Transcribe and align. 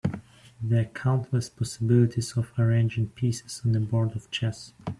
There 0.59 0.81
are 0.81 0.85
countless 0.85 1.47
possibilities 1.47 2.35
of 2.35 2.51
arranging 2.57 3.09
pieces 3.09 3.61
on 3.63 3.75
a 3.75 3.79
board 3.81 4.15
of 4.15 4.31
chess. 4.31 4.73